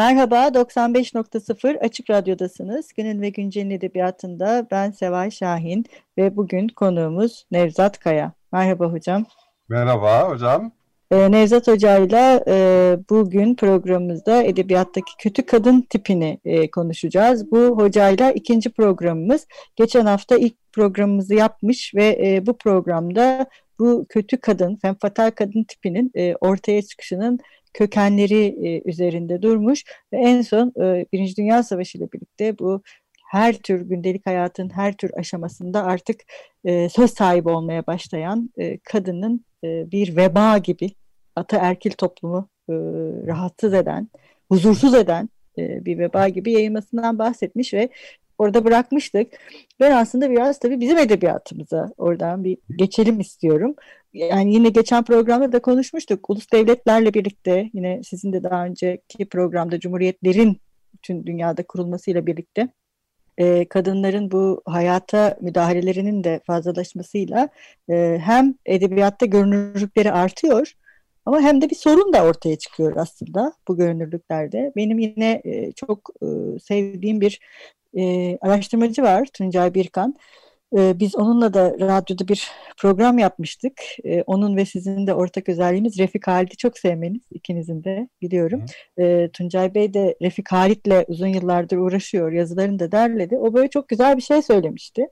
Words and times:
Merhaba, 0.00 0.46
95.0 0.54 1.78
Açık 1.78 2.10
Radyo'dasınız. 2.10 2.92
Günün 2.92 3.20
ve 3.20 3.28
Güncel'in 3.28 3.70
edebiyatında 3.70 4.66
ben 4.70 4.90
Seval 4.90 5.30
Şahin 5.30 5.84
ve 6.18 6.36
bugün 6.36 6.68
konuğumuz 6.68 7.46
Nevzat 7.50 7.98
Kaya. 7.98 8.32
Merhaba 8.52 8.86
hocam. 8.86 9.24
Merhaba 9.68 10.28
hocam. 10.28 10.72
Ee, 11.10 11.30
Nevzat 11.30 11.68
Hoca'yla 11.68 12.44
e, 12.48 12.96
bugün 13.10 13.54
programımızda 13.54 14.42
edebiyattaki 14.42 15.12
kötü 15.18 15.46
kadın 15.46 15.80
tipini 15.90 16.40
e, 16.44 16.70
konuşacağız. 16.70 17.50
Bu 17.50 17.58
hocayla 17.58 18.32
ikinci 18.32 18.70
programımız. 18.70 19.46
Geçen 19.76 20.06
hafta 20.06 20.36
ilk 20.36 20.54
programımızı 20.72 21.34
yapmış 21.34 21.94
ve 21.94 22.18
e, 22.26 22.46
bu 22.46 22.58
programda 22.58 23.46
bu 23.80 24.06
kötü 24.08 24.36
kadın, 24.36 24.76
femfatal 24.76 25.30
kadın 25.30 25.64
tipinin 25.64 26.10
e, 26.14 26.34
ortaya 26.40 26.82
çıkışının 26.82 27.38
kökenleri 27.74 28.68
e, 28.68 28.90
üzerinde 28.90 29.42
durmuş 29.42 29.84
ve 30.12 30.16
en 30.16 30.42
son 30.42 30.72
e, 30.80 31.06
Birinci 31.12 31.36
Dünya 31.36 31.62
Savaşı 31.62 31.98
ile 31.98 32.12
birlikte 32.12 32.58
bu 32.58 32.82
her 33.30 33.54
tür 33.54 33.80
gündelik 33.80 34.26
hayatın 34.26 34.70
her 34.70 34.96
tür 34.96 35.10
aşamasında 35.16 35.84
artık 35.84 36.20
e, 36.64 36.88
söz 36.88 37.10
sahibi 37.10 37.48
olmaya 37.48 37.86
başlayan 37.86 38.50
e, 38.58 38.78
kadının 38.78 39.44
e, 39.64 39.90
bir 39.90 40.16
veba 40.16 40.58
gibi 40.58 40.90
ataerkil 41.36 41.90
toplumu 41.90 42.48
e, 42.68 42.72
rahatsız 43.26 43.74
eden, 43.74 44.08
huzursuz 44.48 44.94
eden 44.94 45.28
e, 45.58 45.84
bir 45.84 45.98
veba 45.98 46.28
gibi 46.28 46.52
yayılmasından 46.52 47.18
bahsetmiş 47.18 47.74
ve 47.74 47.88
orada 48.40 48.64
bırakmıştık. 48.64 49.32
Ben 49.80 49.90
aslında 49.90 50.30
biraz 50.30 50.58
tabii 50.58 50.80
bizim 50.80 50.98
edebiyatımıza 50.98 51.92
oradan 51.98 52.44
bir 52.44 52.58
geçelim 52.76 53.20
istiyorum. 53.20 53.74
Yani 54.12 54.54
yine 54.54 54.68
geçen 54.68 55.04
programda 55.04 55.52
da 55.52 55.62
konuşmuştuk. 55.62 56.30
Ulus 56.30 56.52
devletlerle 56.52 57.14
birlikte 57.14 57.70
yine 57.72 58.02
sizin 58.02 58.32
de 58.32 58.42
daha 58.42 58.64
önceki 58.64 59.28
programda 59.28 59.80
cumhuriyetlerin 59.80 60.60
bütün 60.94 61.26
dünyada 61.26 61.62
kurulmasıyla 61.62 62.26
birlikte 62.26 62.68
e, 63.38 63.68
kadınların 63.68 64.30
bu 64.30 64.62
hayata 64.64 65.36
müdahalelerinin 65.40 66.24
de 66.24 66.40
fazlalaşmasıyla 66.46 67.48
e, 67.90 68.18
hem 68.22 68.54
edebiyatta 68.66 69.26
görünürlükleri 69.26 70.12
artıyor 70.12 70.74
ama 71.26 71.40
hem 71.40 71.60
de 71.60 71.70
bir 71.70 71.74
sorun 71.74 72.12
da 72.12 72.24
ortaya 72.24 72.56
çıkıyor 72.56 72.96
aslında 72.96 73.52
bu 73.68 73.76
görünürlüklerde. 73.76 74.72
Benim 74.76 74.98
yine 74.98 75.42
e, 75.44 75.72
çok 75.72 76.10
sevdiğim 76.62 77.20
bir 77.20 77.40
e, 77.98 78.36
araştırmacı 78.40 79.02
var 79.02 79.28
Tuncay 79.34 79.74
Birkan. 79.74 80.14
E, 80.78 80.98
biz 81.00 81.16
onunla 81.16 81.54
da 81.54 81.74
radyoda 81.80 82.28
bir 82.28 82.50
program 82.78 83.18
yapmıştık. 83.18 83.72
E, 84.04 84.22
onun 84.22 84.56
ve 84.56 84.64
sizin 84.64 85.06
de 85.06 85.14
ortak 85.14 85.48
özelliğiniz 85.48 85.98
Refik 85.98 86.26
Halit'i 86.26 86.56
çok 86.56 86.78
sevmeniz 86.78 87.22
ikinizin 87.30 87.84
de 87.84 88.08
biliyorum. 88.22 88.64
E, 88.98 89.30
Tuncay 89.32 89.74
Bey 89.74 89.94
de 89.94 90.16
Refik 90.22 90.52
Halit'le 90.52 91.04
uzun 91.08 91.26
yıllardır 91.26 91.76
uğraşıyor. 91.76 92.32
Yazılarını 92.32 92.78
da 92.78 92.92
derledi. 92.92 93.36
O 93.36 93.54
böyle 93.54 93.70
çok 93.70 93.88
güzel 93.88 94.16
bir 94.16 94.22
şey 94.22 94.42
söylemişti. 94.42 95.06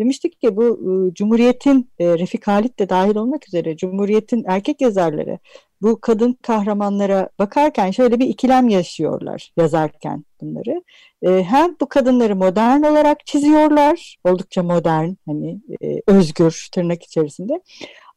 Demiştik 0.00 0.40
ki 0.40 0.56
bu 0.56 0.64
e, 0.64 1.14
Cumhuriyet'in 1.14 1.90
e, 1.98 2.18
Refik 2.18 2.46
Halit 2.48 2.78
de 2.78 2.88
dahil 2.88 3.16
olmak 3.16 3.48
üzere 3.48 3.76
Cumhuriyet'in 3.76 4.44
erkek 4.46 4.80
yazarları 4.80 5.38
bu 5.82 6.00
kadın 6.00 6.38
kahramanlara 6.42 7.28
bakarken 7.38 7.90
şöyle 7.90 8.18
bir 8.18 8.26
ikilem 8.26 8.68
yaşıyorlar 8.68 9.52
yazarken 9.56 10.24
bunları. 10.40 10.82
E, 11.22 11.44
hem 11.44 11.76
bu 11.80 11.88
kadınları 11.88 12.36
modern 12.36 12.82
olarak 12.82 13.26
çiziyorlar, 13.26 14.16
oldukça 14.24 14.62
modern, 14.62 15.10
hani 15.26 15.60
e, 15.82 16.00
özgür 16.06 16.68
tırnak 16.72 17.02
içerisinde. 17.02 17.60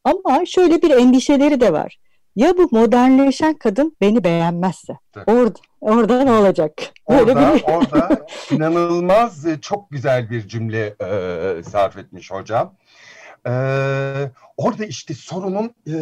Ama 0.04 0.46
şöyle 0.46 0.82
bir 0.82 0.90
endişeleri 0.90 1.60
de 1.60 1.72
var. 1.72 1.98
Ya 2.36 2.56
bu 2.56 2.68
modernleşen 2.70 3.54
kadın 3.54 3.96
beni 4.00 4.24
beğenmezse? 4.24 4.98
Orada, 5.26 5.58
orada 5.80 6.24
ne 6.24 6.32
olacak? 6.32 6.72
Böyle 7.08 7.32
orada, 7.32 7.54
bir... 7.54 7.62
orada 7.62 8.26
inanılmaz 8.50 9.46
e, 9.46 9.60
çok 9.60 9.90
güzel 9.90 10.30
bir 10.30 10.48
cümle 10.48 10.86
e, 11.00 11.62
sarf 11.62 11.96
etmiş 11.96 12.30
hocam. 12.30 12.74
Ee, 13.46 14.30
orada 14.56 14.84
işte 14.84 15.14
sorunun 15.14 15.74
e, 15.86 15.94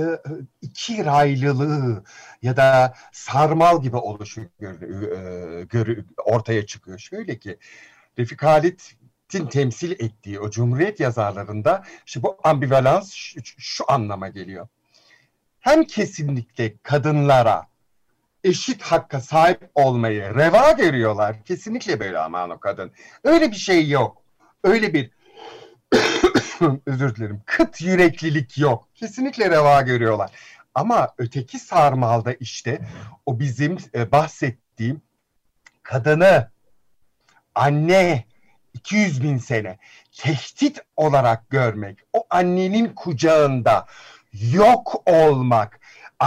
iki 0.62 1.04
raylılığı 1.04 2.04
ya 2.42 2.56
da 2.56 2.94
sarmal 3.12 3.82
gibi 3.82 3.96
oluşu 3.96 4.40
gör, 4.58 4.82
e, 4.82 5.64
gör, 5.64 5.98
ortaya 6.24 6.66
çıkıyor. 6.66 6.98
Şöyle 6.98 7.38
ki 7.38 7.58
Refik 8.18 8.42
Halit'in 8.42 9.46
temsil 9.46 9.90
ettiği 9.90 10.40
o 10.40 10.50
Cumhuriyet 10.50 11.00
yazarlarında 11.00 11.84
işte 12.06 12.22
bu 12.22 12.38
ambivalans 12.44 13.12
şu, 13.12 13.40
şu 13.58 13.84
anlama 13.88 14.28
geliyor. 14.28 14.68
Hem 15.60 15.84
kesinlikle 15.84 16.76
kadınlara 16.82 17.66
eşit 18.44 18.82
hakka 18.82 19.20
sahip 19.20 19.70
olmayı 19.74 20.34
reva 20.34 20.72
görüyorlar. 20.72 21.44
Kesinlikle 21.44 22.00
böyle 22.00 22.18
aman 22.18 22.50
o 22.50 22.60
kadın. 22.60 22.92
Öyle 23.24 23.50
bir 23.50 23.56
şey 23.56 23.88
yok. 23.88 24.22
Öyle 24.64 24.94
bir 24.94 25.10
özür 26.86 27.16
dilerim. 27.16 27.42
Kıt 27.46 27.80
yüreklilik 27.80 28.58
yok. 28.58 28.88
Kesinlikle 28.94 29.50
reva 29.50 29.82
görüyorlar. 29.82 30.30
Ama 30.74 31.14
öteki 31.18 31.58
sarmalda 31.58 32.32
işte 32.32 32.80
o 33.26 33.40
bizim 33.40 33.78
e, 33.94 34.12
bahsettiğim 34.12 35.02
kadını 35.82 36.50
anne 37.54 38.24
200 38.74 39.22
bin 39.22 39.38
sene 39.38 39.78
tehdit 40.12 40.78
olarak 40.96 41.50
görmek, 41.50 41.98
o 42.12 42.26
annenin 42.30 42.94
kucağında 42.94 43.86
yok 44.32 45.02
olmak, 45.06 45.80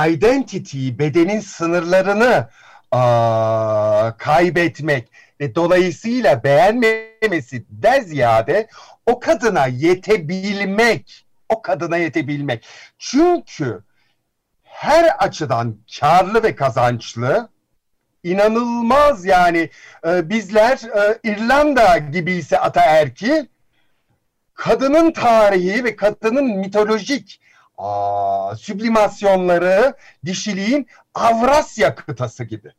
identity, 0.07 0.89
bedenin 0.99 1.39
sınırlarını 1.39 2.49
aa, 2.91 4.17
kaybetmek 4.17 5.07
ve 5.39 5.55
dolayısıyla 5.55 6.43
beğenmemesi 6.43 7.65
de 7.69 8.01
ziyade 8.01 8.67
o 9.05 9.19
kadına 9.19 9.67
yetebilmek, 9.67 11.25
o 11.49 11.61
kadına 11.61 11.97
yetebilmek. 11.97 12.65
Çünkü 12.99 13.83
her 14.63 15.15
açıdan 15.19 15.77
karlı 15.99 16.43
ve 16.43 16.55
kazançlı, 16.55 17.49
inanılmaz 18.23 19.25
yani 19.25 19.69
e, 20.07 20.29
bizler 20.29 20.77
e, 20.77 21.19
İrlanda 21.23 21.97
gibiyse 21.97 22.59
ataerki, 22.59 23.47
kadının 24.53 25.11
tarihi 25.11 25.83
ve 25.83 25.95
kadının 25.95 26.45
mitolojik 26.57 27.42
aa, 27.77 28.55
süblimasyonları 28.55 29.93
dişiliğin 30.25 30.87
Avrasya 31.13 31.95
kıtası 31.95 32.43
gibi. 32.43 32.71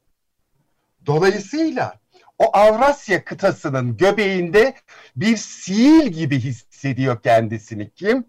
Dolayısıyla 1.07 1.95
o 2.39 2.57
Avrasya 2.57 3.25
kıtasının 3.25 3.97
göbeğinde 3.97 4.75
bir 5.17 5.37
sil 5.61 6.07
gibi 6.09 6.41
hissediyor 6.41 7.23
kendisini. 7.23 7.91
Kim? 7.91 8.25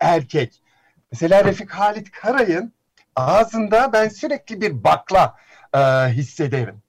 Erkek. 0.00 0.62
Mesela 1.12 1.44
Refik 1.44 1.70
Halit 1.70 2.10
Karay'ın 2.10 2.72
ağzında 3.16 3.92
ben 3.92 4.08
sürekli 4.08 4.60
bir 4.60 4.84
bakla 4.84 5.36
e, 5.74 5.78
hissederim. 6.08 6.82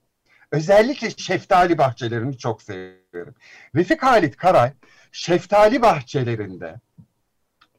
Özellikle 0.51 1.09
şeftali 1.09 1.77
bahçelerini 1.77 2.37
çok 2.37 2.61
severim. 2.61 3.35
Refik 3.75 4.03
Halit 4.03 4.37
Karay 4.37 4.71
şeftali 5.11 5.81
bahçelerinde 5.81 6.75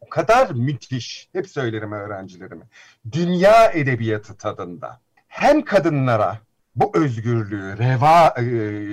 o 0.04 0.08
kadar 0.08 0.50
müthiş, 0.50 1.28
hep 1.32 1.48
söylerim 1.48 1.92
öğrencilerime, 1.92 2.64
dünya 3.12 3.70
edebiyatı 3.72 4.36
tadında 4.36 5.00
hem 5.28 5.64
kadınlara 5.64 6.38
bu 6.76 6.92
özgürlüğü 6.94 7.78
reva 7.78 8.34
e, 8.38 8.42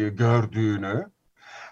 gördüğünü 0.09 1.09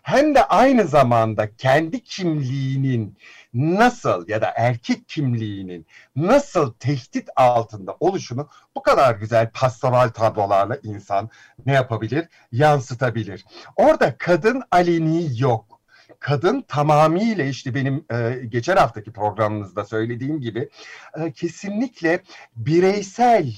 hem 0.04 0.36
de 0.36 0.44
aynı 0.44 0.88
zamanda 0.88 1.56
kendi 1.56 2.04
kimliğinin 2.04 3.18
nasıl 3.54 4.28
ya 4.28 4.42
da 4.42 4.54
erkek 4.56 5.10
kimliğinin 5.10 5.88
nasıl 6.16 6.74
tehdit 6.74 7.30
altında 7.36 7.96
oluşunu 8.00 8.50
bu 8.76 8.82
kadar 8.82 9.16
güzel 9.16 9.50
pastoral 9.54 10.10
tablolarla 10.10 10.78
insan 10.84 11.30
ne 11.66 11.74
yapabilir? 11.74 12.28
Yansıtabilir. 12.52 13.46
Orada 13.76 14.18
kadın 14.18 14.64
aleni 14.72 15.42
yok. 15.42 15.79
Kadın 16.20 16.62
tamamıyla 16.62 17.44
işte 17.44 17.76
benim 17.76 18.06
e, 18.12 18.46
geçen 18.50 18.78
haftaki 18.78 19.12
programımızda 19.12 19.86
söylediğim 19.86 20.42
gibi 20.42 20.70
e, 21.18 21.32
kesinlikle 21.32 22.20
bireysel 22.56 23.54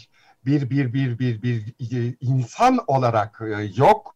bir 0.45 0.69
bir 0.69 0.93
bir 0.93 1.19
bir 1.19 1.41
bir, 1.41 1.73
bir 1.79 2.17
insan 2.21 2.79
olarak 2.87 3.41
e, 3.41 3.69
yok. 3.75 4.15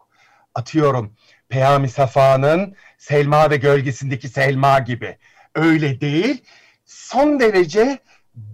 Atıyorum 0.55 1.13
Peyami 1.49 1.89
Safa'nın 1.89 2.75
Selma 2.97 3.49
ve 3.49 3.57
Gölgesindeki 3.57 4.29
Selma 4.29 4.79
gibi. 4.79 5.17
Öyle 5.55 6.01
değil. 6.01 6.43
Son 6.85 7.39
derece 7.39 7.99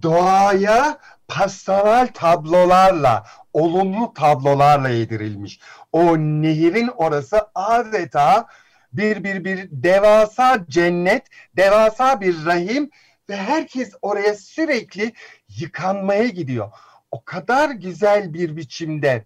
doğaya 0.02 0.98
pastoral 1.28 2.08
tablolarla, 2.14 3.24
olumlu 3.52 4.14
tablolarla 4.14 4.88
yedirilmiş. 4.88 5.60
O 5.92 6.18
nehirin 6.18 6.88
orası 6.88 7.40
adeta 7.54 8.46
bir 8.92 9.24
bir 9.24 9.44
bir 9.44 9.68
devasa 9.70 10.66
cennet, 10.68 11.26
devasa 11.56 12.20
bir 12.20 12.46
rahim 12.46 12.90
ve 13.28 13.36
herkes 13.36 13.92
oraya 14.02 14.34
sürekli 14.34 15.12
yıkanmaya 15.48 16.28
gidiyor. 16.28 16.70
O 17.10 17.24
kadar 17.24 17.70
güzel 17.70 18.34
bir 18.34 18.56
biçimde 18.56 19.24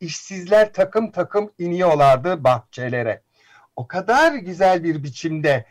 işsizler 0.00 0.72
takım 0.72 1.10
takım 1.10 1.52
iniyorlardı 1.58 2.44
bahçelere. 2.44 3.22
O 3.76 3.86
kadar 3.86 4.34
güzel 4.34 4.84
bir 4.84 5.02
biçimde 5.02 5.66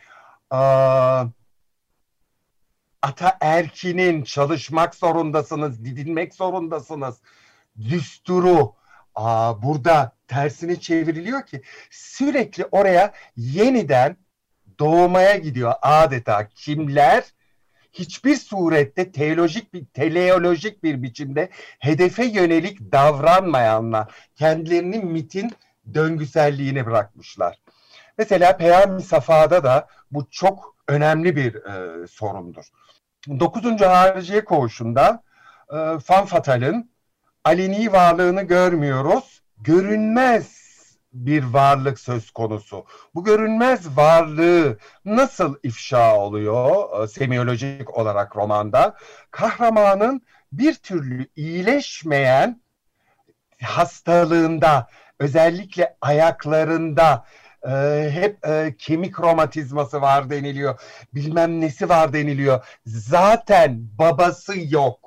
ata 3.02 3.38
erkinin 3.40 4.22
çalışmak 4.22 4.94
zorundasınız, 4.94 5.84
didinmek 5.84 6.34
zorundasınız. 6.34 7.20
Düsturu 7.78 8.74
aa, 9.14 9.62
burada 9.62 10.12
tersine 10.28 10.80
çevriliyor 10.80 11.46
ki 11.46 11.62
sürekli 11.90 12.64
oraya 12.72 13.12
yeniden 13.36 14.16
doğmaya 14.78 15.36
gidiyor 15.36 15.74
adeta 15.82 16.48
kimler 16.48 17.24
hiçbir 17.92 18.36
surette 18.36 19.12
teolojik 19.12 19.74
bir 19.74 19.84
teleolojik 19.84 20.82
bir 20.82 21.02
biçimde 21.02 21.48
hedefe 21.78 22.24
yönelik 22.24 22.92
davranmayanlar 22.92 24.14
kendilerini 24.36 24.98
mitin 24.98 25.52
döngüselliğine 25.94 26.86
bırakmışlar. 26.86 27.58
Mesela 28.18 28.56
Peyami 28.56 29.02
Safa'da 29.02 29.64
da 29.64 29.88
bu 30.10 30.26
çok 30.30 30.76
önemli 30.88 31.36
bir 31.36 31.54
e, 31.54 32.06
sorundur. 32.06 32.64
9. 33.28 33.80
Hariciye 33.80 34.44
Koğuşu'nda 34.44 35.22
e, 35.72 35.98
Fan 35.98 36.24
Fatal'ın 36.24 36.90
aleni 37.44 37.92
varlığını 37.92 38.42
görmüyoruz. 38.42 39.42
Görünmez 39.58 40.64
bir 41.12 41.44
varlık 41.44 42.00
söz 42.00 42.30
konusu. 42.30 42.84
Bu 43.14 43.24
görünmez 43.24 43.96
varlığı 43.96 44.78
nasıl 45.04 45.56
ifşa 45.62 46.16
oluyor 46.16 47.02
e, 47.02 47.08
semiyolojik 47.08 47.98
olarak 47.98 48.36
romanda? 48.36 48.96
Kahramanın 49.30 50.22
bir 50.52 50.74
türlü 50.74 51.28
iyileşmeyen 51.36 52.62
hastalığında, 53.62 54.88
özellikle 55.18 55.96
ayaklarında 56.00 57.24
e, 57.68 58.08
hep 58.12 58.46
e, 58.46 58.74
kemik 58.78 59.20
romatizması 59.20 60.00
var 60.00 60.30
deniliyor. 60.30 60.80
Bilmem 61.14 61.60
nesi 61.60 61.88
var 61.88 62.12
deniliyor. 62.12 62.64
Zaten 62.86 63.88
babası 63.98 64.54
yok. 64.74 65.03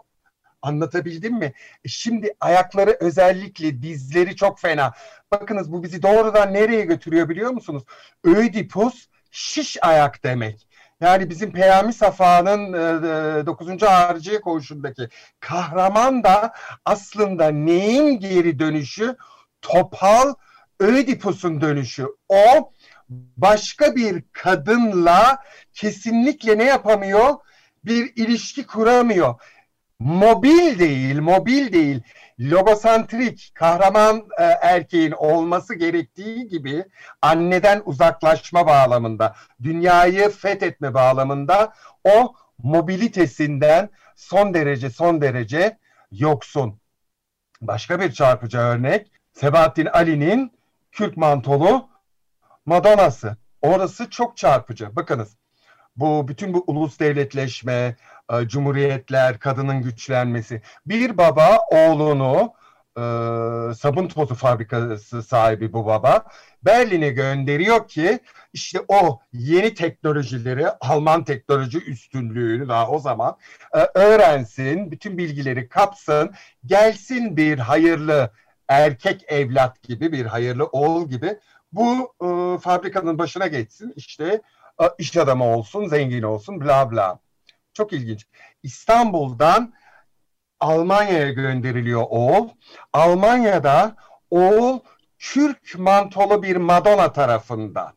Anlatabildim 0.61 1.33
mi? 1.33 1.53
E, 1.83 1.87
şimdi 1.87 2.33
ayakları 2.39 2.97
özellikle 2.99 3.81
dizleri 3.81 4.35
çok 4.35 4.59
fena. 4.59 4.93
Bakınız 5.31 5.71
bu 5.71 5.83
bizi 5.83 6.03
doğrudan 6.03 6.53
nereye 6.53 6.85
götürüyor 6.85 7.29
biliyor 7.29 7.51
musunuz? 7.51 7.83
Ödipus 8.23 9.07
şiş 9.31 9.77
ayak 9.83 10.23
demek. 10.23 10.67
Yani 11.01 11.29
bizim 11.29 11.51
Peyami 11.51 11.93
Safa'nın 11.93 12.73
e, 13.41 13.45
9. 13.45 13.81
Hariciye 13.81 14.41
koğuşundaki 14.41 15.09
kahraman 15.39 16.23
da 16.23 16.53
aslında 16.85 17.47
neyin 17.47 18.19
geri 18.19 18.59
dönüşü? 18.59 19.15
Topal 19.61 20.33
Ödipus'un 20.79 21.61
dönüşü. 21.61 22.07
O 22.29 22.71
başka 23.37 23.95
bir 23.95 24.23
kadınla 24.31 25.37
kesinlikle 25.73 26.57
ne 26.57 26.63
yapamıyor? 26.63 27.35
Bir 27.85 28.13
ilişki 28.15 28.65
kuramıyor. 28.67 29.35
Mobil 29.99 30.79
değil, 30.79 31.19
mobil 31.19 31.73
değil. 31.73 32.01
Logosantrik, 32.39 33.51
kahraman 33.55 34.27
e, 34.39 34.43
erkeğin 34.43 35.11
olması 35.11 35.75
gerektiği 35.75 36.47
gibi 36.47 36.85
anneden 37.21 37.81
uzaklaşma 37.85 38.67
bağlamında, 38.67 39.35
dünyayı 39.63 40.29
fethetme 40.29 40.93
bağlamında 40.93 41.73
o 42.03 42.35
mobilitesinden 42.57 43.89
son 44.15 44.53
derece 44.53 44.89
son 44.89 45.21
derece 45.21 45.77
yoksun. 46.11 46.79
Başka 47.61 47.99
bir 47.99 48.11
çarpıcı 48.11 48.57
örnek 48.57 49.11
Sebahattin 49.33 49.85
Ali'nin 49.85 50.51
kürk 50.91 51.17
mantolu 51.17 51.89
Madonna'sı. 52.65 53.37
Orası 53.61 54.09
çok 54.09 54.37
çarpıcı. 54.37 54.95
Bakınız 54.95 55.37
bu 55.97 56.27
bütün 56.27 56.53
bu 56.53 56.63
ulus 56.67 56.99
devletleşme, 56.99 57.95
e, 58.33 58.47
cumhuriyetler, 58.47 59.39
kadının 59.39 59.81
güçlenmesi. 59.81 60.61
Bir 60.85 61.17
baba 61.17 61.57
oğlunu 61.71 62.53
e, 62.97 63.01
sabun 63.73 64.07
tozu 64.07 64.35
fabrikası 64.35 65.23
sahibi 65.23 65.73
bu 65.73 65.85
baba 65.85 66.25
Berlin'e 66.65 67.09
gönderiyor 67.09 67.87
ki 67.87 68.19
işte 68.53 68.79
o 68.87 69.19
yeni 69.33 69.73
teknolojileri 69.73 70.69
Alman 70.69 71.23
teknoloji 71.23 71.77
üstünlüğünü 71.83 72.69
daha 72.69 72.89
o 72.89 72.99
zaman 72.99 73.37
e, 73.73 73.79
öğrensin, 73.99 74.91
bütün 74.91 75.17
bilgileri 75.17 75.69
kapsın, 75.69 76.31
gelsin 76.65 77.37
bir 77.37 77.59
hayırlı 77.59 78.31
erkek 78.67 79.23
evlat 79.27 79.83
gibi 79.83 80.11
bir 80.11 80.25
hayırlı 80.25 80.65
oğul 80.65 81.09
gibi 81.09 81.39
bu 81.71 82.13
e, 82.21 82.59
fabrikanın 82.59 83.17
başına 83.17 83.47
geçsin 83.47 83.93
işte 83.95 84.41
iş 84.97 85.17
adamı 85.17 85.43
olsun 85.43 85.87
zengin 85.87 86.23
olsun 86.23 86.61
bla 86.61 86.91
bla. 86.91 87.19
Çok 87.77 87.93
ilginç. 87.93 88.27
İstanbul'dan 88.63 89.73
Almanya'ya 90.59 91.31
gönderiliyor 91.31 92.05
oğul. 92.09 92.49
Almanya'da 92.93 93.95
oğul 94.29 94.79
Kürk 95.19 95.75
mantolu 95.79 96.43
bir 96.43 96.55
Madonna 96.55 97.13
tarafından 97.13 97.93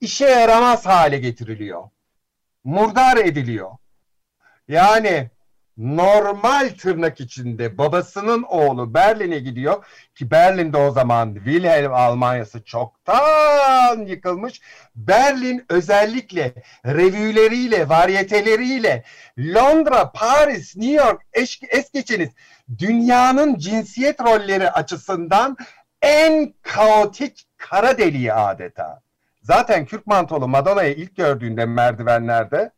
işe 0.00 0.24
yaramaz 0.24 0.86
hale 0.86 1.18
getiriliyor. 1.18 1.90
Murdar 2.64 3.16
ediliyor. 3.16 3.70
Yani 4.68 5.30
normal 5.76 6.68
tırnak 6.68 7.20
içinde 7.20 7.78
babasının 7.78 8.42
oğlu 8.42 8.94
Berlin'e 8.94 9.38
gidiyor 9.38 9.84
ki 10.14 10.30
Berlin'de 10.30 10.76
o 10.76 10.90
zaman 10.90 11.34
Wilhelm 11.34 11.92
Almanyası 11.92 12.64
çoktan 12.64 14.06
yıkılmış. 14.06 14.60
Berlin 14.94 15.64
özellikle 15.68 16.54
revüleriyle, 16.86 17.88
varyeteleriyle 17.88 19.04
Londra, 19.38 20.12
Paris, 20.12 20.76
New 20.76 21.04
York 21.04 21.22
es, 21.32 21.58
es 21.68 21.90
geçiniz 21.90 22.30
dünyanın 22.78 23.58
cinsiyet 23.58 24.20
rolleri 24.20 24.70
açısından 24.70 25.56
en 26.02 26.54
kaotik 26.62 27.46
kara 27.56 27.98
deliği 27.98 28.32
adeta. 28.32 29.02
Zaten 29.42 29.84
Kürk 29.84 30.06
mantolu 30.06 30.48
Madonna'yı 30.48 30.94
ilk 30.94 31.16
gördüğünde 31.16 31.66
merdivenlerde 31.66 32.70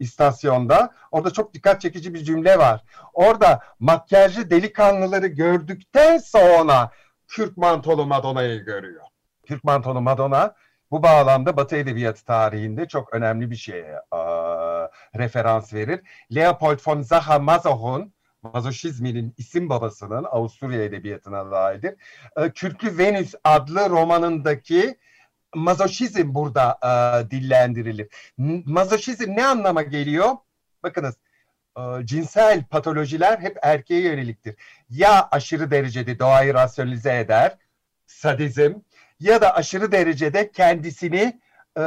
istasyonda. 0.00 0.94
Orada 1.10 1.30
çok 1.30 1.54
dikkat 1.54 1.80
çekici 1.80 2.14
bir 2.14 2.24
cümle 2.24 2.58
var. 2.58 2.84
Orada 3.14 3.60
makyajlı 3.78 4.50
delikanlıları 4.50 5.26
gördükten 5.26 6.18
sonra 6.18 6.90
Kürk 7.28 7.56
mantolu 7.56 8.06
Madonna'yı 8.06 8.64
görüyor. 8.64 9.04
Kürk 9.46 9.64
mantolu 9.64 10.00
Madonna 10.00 10.54
bu 10.90 11.02
bağlamda 11.02 11.56
Batı 11.56 11.76
Edebiyatı 11.76 12.24
tarihinde 12.24 12.88
çok 12.88 13.14
önemli 13.14 13.50
bir 13.50 13.56
şeye 13.56 14.00
e, 14.12 14.18
referans 15.18 15.74
verir. 15.74 16.00
Leopold 16.34 16.78
von 16.86 17.02
Sacher-Masoch'un 17.02 18.12
Mazoşizminin 18.42 19.34
isim 19.38 19.68
babasının 19.68 20.24
Avusturya 20.24 20.84
Edebiyatı'na 20.84 21.50
dairdir. 21.50 21.94
E, 22.36 22.50
Kürklü 22.50 22.98
Venüs 22.98 23.34
adlı 23.44 23.90
romanındaki 23.90 24.98
mazoşizm 25.54 26.34
burada 26.34 26.78
e, 26.82 27.30
dillendirilir. 27.30 28.08
Mazoşizm 28.66 29.36
ne 29.36 29.46
anlama 29.46 29.82
geliyor? 29.82 30.36
Bakınız 30.82 31.14
e, 31.76 32.06
cinsel 32.06 32.64
patolojiler 32.64 33.38
hep 33.38 33.58
erkeğe 33.62 34.02
yöneliktir. 34.02 34.56
Ya 34.90 35.28
aşırı 35.30 35.70
derecede 35.70 36.18
doğayı 36.18 36.54
rasyonalize 36.54 37.18
eder, 37.18 37.58
sadizm 38.06 38.74
ya 39.20 39.40
da 39.40 39.54
aşırı 39.54 39.92
derecede 39.92 40.52
kendisini 40.52 41.40
e, 41.78 41.82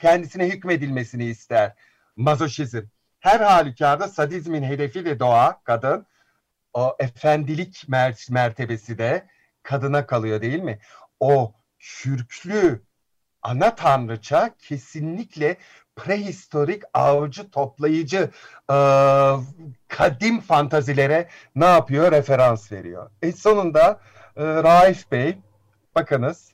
kendisine 0.00 0.48
hükmedilmesini 0.48 1.24
ister. 1.24 1.74
Mazoşizm. 2.16 2.82
Her 3.20 3.40
halükarda 3.40 4.08
sadizmin 4.08 4.62
hedefi 4.62 5.04
de 5.04 5.18
doğa, 5.18 5.60
kadın. 5.64 6.06
O 6.72 6.96
efendilik 6.98 7.84
mertebesi 8.28 8.98
de 8.98 9.26
kadına 9.62 10.06
kalıyor 10.06 10.40
değil 10.40 10.60
mi? 10.62 10.78
O 11.20 11.54
kürklü 11.78 12.82
ana 13.42 13.74
tanrıça 13.74 14.54
kesinlikle 14.58 15.56
prehistorik 15.96 16.82
avcı 16.94 17.50
toplayıcı 17.50 18.30
e, 18.70 18.76
kadim 19.88 20.40
fantazilere 20.40 21.28
ne 21.54 21.64
yapıyor? 21.64 22.12
Referans 22.12 22.72
veriyor. 22.72 23.10
E 23.22 23.32
sonunda 23.32 24.00
e, 24.36 24.44
Raif 24.44 25.12
Bey 25.12 25.38
bakınız 25.94 26.52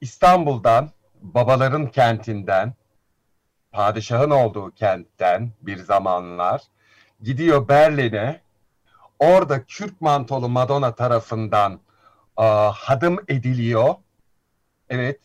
İstanbul'dan 0.00 0.90
babaların 1.20 1.86
kentinden 1.86 2.74
padişahın 3.72 4.30
olduğu 4.30 4.70
kentten 4.70 5.52
bir 5.60 5.76
zamanlar 5.76 6.62
gidiyor 7.22 7.68
Berlin'e 7.68 8.40
orada 9.18 9.64
Kürk 9.64 10.00
mantolu 10.00 10.48
Madonna 10.48 10.94
tarafından 10.94 11.80
hadım 12.36 13.18
ediliyor. 13.28 13.94
Evet 14.88 15.20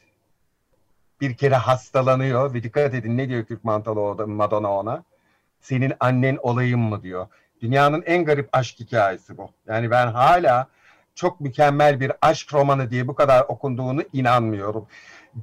bir 1.22 1.38
kere 1.38 1.56
hastalanıyor 1.56 2.54
ve 2.54 2.64
dikkat 2.64 2.94
edin 2.94 3.18
ne 3.18 3.30
diyor 3.30 3.46
Kürk 3.46 3.64
mantolu 3.64 4.28
Madonna 4.28 4.72
ona? 4.72 5.04
Senin 5.62 5.94
annen 6.00 6.38
olayım 6.42 6.82
mı 6.82 7.04
diyor. 7.04 7.28
Dünyanın 7.62 8.04
en 8.06 8.26
garip 8.26 8.50
aşk 8.52 8.80
hikayesi 8.80 9.38
bu. 9.38 9.50
Yani 9.68 9.92
ben 9.92 10.08
hala 10.08 10.68
çok 11.16 11.42
mükemmel 11.42 12.00
bir 12.00 12.12
aşk 12.22 12.54
romanı 12.54 12.92
diye 12.92 13.08
bu 13.08 13.16
kadar 13.16 13.42
okunduğunu 13.42 14.02
inanmıyorum. 14.14 14.88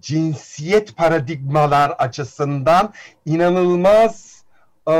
Cinsiyet 0.00 0.96
paradigmalar 0.96 1.90
açısından 1.90 2.92
inanılmaz 3.26 4.44
e, 4.88 4.94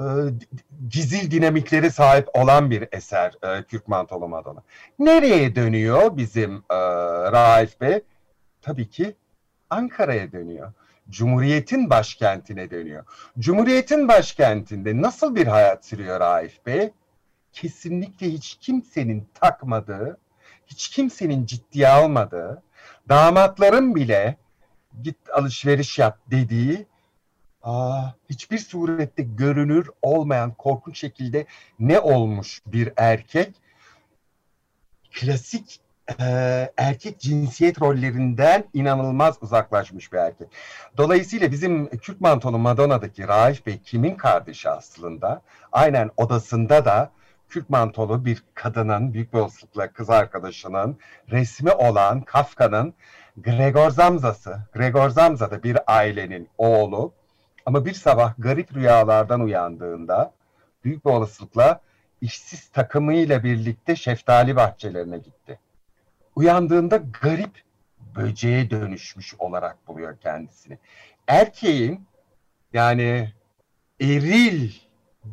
e, 0.00 0.04
gizil 0.88 1.30
dinamikleri 1.30 1.90
sahip 1.90 2.28
olan 2.34 2.70
bir 2.70 2.88
eser 2.92 3.34
e, 3.42 3.62
Kürk 3.62 3.88
Mantolu 3.88 4.28
Madonna. 4.28 4.62
Nereye 4.98 5.54
dönüyor 5.54 6.16
bizim 6.16 6.56
e, 6.70 6.76
Raif 7.32 7.80
Bey? 7.80 8.02
tabii 8.62 8.90
ki 8.90 9.16
Ankara'ya 9.70 10.32
dönüyor. 10.32 10.72
Cumhuriyet'in 11.10 11.90
başkentine 11.90 12.70
dönüyor. 12.70 13.04
Cumhuriyet'in 13.38 14.08
başkentinde 14.08 15.02
nasıl 15.02 15.36
bir 15.36 15.46
hayat 15.46 15.86
sürüyor 15.86 16.20
Raif 16.20 16.66
Bey? 16.66 16.92
Kesinlikle 17.52 18.26
hiç 18.26 18.58
kimsenin 18.60 19.28
takmadığı, 19.34 20.18
hiç 20.66 20.88
kimsenin 20.88 21.46
ciddiye 21.46 21.88
almadığı, 21.88 22.62
damatların 23.08 23.94
bile 23.94 24.36
git 25.02 25.16
alışveriş 25.32 25.98
yap 25.98 26.18
dediği 26.30 26.86
aa, 27.62 28.02
hiçbir 28.30 28.58
surette 28.58 29.22
görünür 29.22 29.90
olmayan 30.02 30.54
korkunç 30.54 30.98
şekilde 30.98 31.46
ne 31.78 32.00
olmuş 32.00 32.62
bir 32.66 32.92
erkek 32.96 33.54
klasik 35.12 35.80
e, 36.20 36.24
erkek 36.76 37.20
cinsiyet 37.20 37.82
rollerinden 37.82 38.64
inanılmaz 38.74 39.42
uzaklaşmış 39.42 40.12
bir 40.12 40.18
erkek. 40.18 40.48
Dolayısıyla 40.96 41.52
bizim 41.52 41.88
Kürt 41.88 42.20
mantolu 42.20 42.58
Madonna'daki 42.58 43.28
Raif 43.28 43.66
Bey 43.66 43.80
kimin 43.84 44.14
kardeşi 44.14 44.70
aslında? 44.70 45.42
Aynen 45.72 46.10
odasında 46.16 46.84
da 46.84 47.10
Kürt 47.48 47.70
mantolu 47.70 48.24
bir 48.24 48.42
kadının, 48.54 49.14
büyük 49.14 49.32
bir 49.32 49.38
olasılıkla 49.38 49.92
kız 49.92 50.10
arkadaşının 50.10 50.98
resmi 51.30 51.70
olan 51.72 52.20
Kafka'nın 52.20 52.94
Gregor 53.36 53.90
Zamza'sı. 53.90 54.58
Gregor 54.72 55.10
Zamza 55.10 55.50
da 55.50 55.62
bir 55.62 55.78
ailenin 55.86 56.48
oğlu. 56.58 57.12
Ama 57.70 57.84
bir 57.84 57.94
sabah 57.94 58.34
garip 58.38 58.74
rüyalardan 58.74 59.40
uyandığında 59.40 60.32
büyük 60.84 61.04
bir 61.04 61.10
olasılıkla 61.10 61.80
işsiz 62.20 62.68
takımıyla 62.68 63.44
birlikte 63.44 63.96
şeftali 63.96 64.56
bahçelerine 64.56 65.18
gitti 65.18 65.58
uyandığında 66.36 66.96
garip 67.22 67.62
böceğe 68.16 68.70
dönüşmüş 68.70 69.34
olarak 69.38 69.88
buluyor 69.88 70.16
kendisini. 70.18 70.78
Erkeğin 71.26 72.06
yani 72.72 73.32
eril 74.00 74.70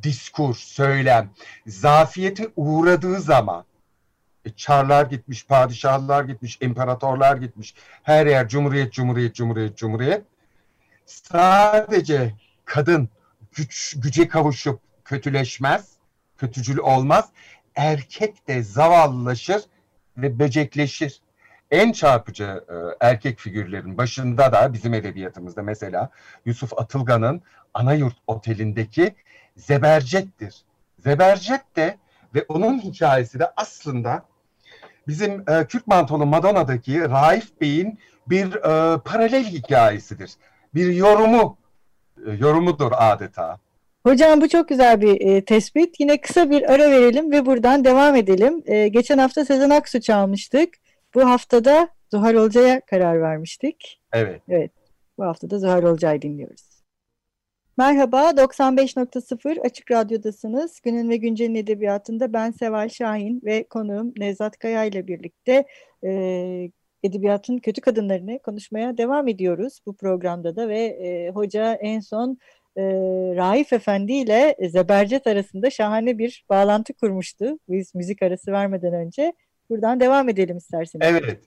diskur, 0.03 0.55
söylem, 0.55 1.29
zafiyete 1.67 2.47
uğradığı 2.55 3.19
zaman 3.19 3.65
e, 4.45 4.49
çarlar 4.49 5.05
gitmiş, 5.05 5.45
padişahlar 5.45 6.23
gitmiş, 6.23 6.57
imparatorlar 6.61 7.37
gitmiş. 7.37 7.75
Her 8.03 8.25
yer 8.25 8.47
cumhuriyet, 8.47 8.93
cumhuriyet, 8.93 9.35
cumhuriyet, 9.35 9.77
cumhuriyet. 9.77 10.23
Sadece 11.07 12.33
kadın 12.65 13.09
güç, 13.51 13.95
güce 13.97 14.27
kavuşup 14.27 14.79
kötüleşmez, 15.05 15.91
kötücül 16.37 16.77
olmaz. 16.77 17.29
Erkek 17.75 18.47
de 18.47 18.63
zavallılaşır 18.63 19.61
ve 20.17 20.39
böcekleşir. 20.39 21.21
En 21.71 21.91
çarpıcı 21.91 22.43
e, 22.69 22.75
erkek 23.07 23.39
figürlerin 23.39 23.97
başında 23.97 24.51
da 24.51 24.73
bizim 24.73 24.93
edebiyatımızda 24.93 25.61
mesela 25.63 26.09
Yusuf 26.45 26.79
Atılgan'ın 26.79 27.41
Anayurt 27.73 28.15
Oteli'ndeki 28.27 29.15
Zebercet'tir. 29.55 30.65
Zebercet 30.99 31.75
de 31.75 31.97
ve 32.35 32.45
onun 32.47 32.79
hikayesi 32.79 33.39
de 33.39 33.51
aslında 33.55 34.25
bizim 35.07 35.49
e, 35.49 35.67
Kürt 35.67 35.87
Mantolu 35.87 36.25
Madonna'daki 36.25 37.01
Raif 37.01 37.61
Bey'in 37.61 37.99
bir 38.27 38.53
e, 38.55 38.99
paralel 38.99 39.45
hikayesidir. 39.45 40.31
Bir 40.77 40.93
yorumu, 40.93 41.57
e, 42.27 42.31
yorumudur 42.31 42.91
adeta. 42.97 43.57
Hocam 44.03 44.41
bu 44.41 44.49
çok 44.49 44.69
güzel 44.69 45.01
bir 45.01 45.21
e, 45.21 45.45
tespit. 45.45 45.99
Yine 45.99 46.21
kısa 46.21 46.49
bir 46.49 46.73
ara 46.73 46.91
verelim 46.91 47.31
ve 47.31 47.45
buradan 47.45 47.83
devam 47.83 48.15
edelim. 48.15 48.63
E, 48.65 48.87
geçen 48.87 49.17
hafta 49.17 49.45
Sezen 49.45 49.69
Aksu 49.69 50.01
çalmıştık. 50.01 50.69
Bu 51.15 51.29
haftada 51.29 51.89
Zuhal 52.11 52.33
Olcay'a 52.33 52.81
karar 52.81 53.21
vermiştik. 53.21 54.01
Evet. 54.13 54.41
Evet. 54.49 54.71
Bu 55.17 55.23
haftada 55.23 55.59
Zuhal 55.59 55.83
Olcay 55.83 56.21
dinliyoruz. 56.21 56.77
Merhaba, 57.77 58.29
95.0 58.29 59.61
Açık 59.61 59.91
Radyo'dasınız. 59.91 60.81
Günün 60.81 61.09
ve 61.09 61.17
Güncel'in 61.17 61.55
edebiyatında 61.55 62.33
ben 62.33 62.51
Seval 62.51 62.89
Şahin 62.89 63.41
ve 63.45 63.63
konuğum 63.63 64.13
Nevzat 64.17 64.59
Kaya 64.59 64.83
ile 64.83 65.07
birlikte 65.07 65.65
e, 66.03 66.71
edebiyatın 67.03 67.57
kötü 67.57 67.81
kadınlarını 67.81 68.39
konuşmaya 68.39 68.97
devam 68.97 69.27
ediyoruz 69.27 69.79
bu 69.85 69.95
programda 69.95 70.55
da 70.55 70.69
ve 70.69 70.79
e, 70.79 71.29
hoca 71.29 71.73
en 71.73 71.99
son 71.99 72.37
e, 72.77 72.83
Raif 73.35 73.73
Efendi 73.73 74.13
ile 74.13 74.55
Zebercet 74.69 75.27
arasında 75.27 75.69
şahane 75.69 76.17
bir 76.17 76.45
bağlantı 76.49 76.93
kurmuştu. 76.93 77.59
Biz 77.69 77.95
müzik 77.95 78.23
arası 78.23 78.51
vermeden 78.51 78.93
önce. 78.93 79.33
Buradan 79.69 79.99
devam 79.99 80.29
edelim 80.29 80.57
isterseniz. 80.57 81.07
Evet. 81.09 81.39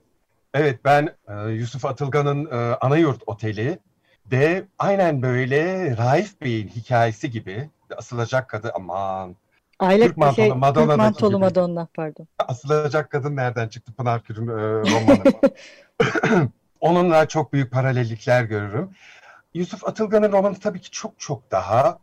Evet 0.54 0.80
ben 0.84 1.08
e, 1.28 1.50
Yusuf 1.50 1.84
Atılgan'ın 1.84 2.46
e, 2.46 2.74
Anayurt 2.80 3.22
Oteli 3.26 3.78
de 4.30 4.64
aynen 4.78 5.22
böyle 5.22 5.96
Raif 5.96 6.40
Bey'in 6.40 6.68
hikayesi 6.68 7.30
gibi 7.30 7.70
asılacak 7.96 8.48
kadın 8.48 8.70
aman 8.74 9.36
Aile 9.80 10.06
Türk 10.06 10.16
mantolu, 10.16 10.34
şey, 10.36 10.52
Madonna 10.52 10.86
Türk 10.86 10.96
mantolu 10.96 11.38
Madonna 11.38 11.88
pardon. 11.94 12.26
Asılacak 12.38 13.10
kadın 13.10 13.36
nereden 13.36 13.68
çıktı 13.68 13.92
Pınar 13.92 14.22
Kür'ün 14.22 14.48
e, 14.48 14.52
romanı. 14.90 15.22
Onunla 16.80 17.28
çok 17.28 17.52
büyük 17.52 17.72
paralellikler 17.72 18.44
görürüm. 18.44 18.90
Yusuf 19.54 19.88
Atılgan'ın 19.88 20.32
romanı 20.32 20.58
tabii 20.58 20.80
ki 20.80 20.90
çok 20.90 21.20
çok 21.20 21.50
daha 21.50 21.98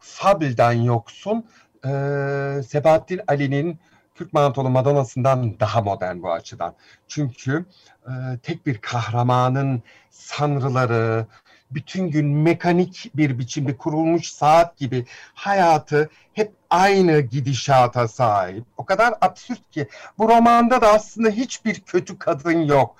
fabelden 0.00 0.72
yoksun. 0.72 1.46
Ee, 1.84 2.60
Sebahattin 2.68 3.20
Ali'nin 3.28 3.78
Türk 4.14 4.32
Mantolu 4.32 4.70
Madonna'sından 4.70 5.60
daha 5.60 5.82
modern 5.82 6.22
bu 6.22 6.32
açıdan. 6.32 6.74
Çünkü 7.08 7.64
e, 8.06 8.12
tek 8.42 8.66
bir 8.66 8.78
kahramanın 8.78 9.82
sanrıları, 10.10 11.26
bütün 11.74 12.10
gün 12.10 12.26
mekanik 12.26 13.10
bir 13.14 13.38
biçimde 13.38 13.76
kurulmuş 13.76 14.32
saat 14.32 14.76
gibi 14.76 15.06
hayatı 15.34 16.10
hep 16.32 16.52
aynı 16.70 17.20
gidişata 17.20 18.08
sahip. 18.08 18.64
O 18.76 18.84
kadar 18.84 19.14
absürt 19.20 19.70
ki 19.70 19.88
bu 20.18 20.28
romanda 20.28 20.80
da 20.80 20.92
aslında 20.92 21.30
hiçbir 21.30 21.80
kötü 21.80 22.18
kadın 22.18 22.62
yok. 22.62 22.96